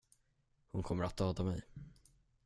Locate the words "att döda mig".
1.03-1.61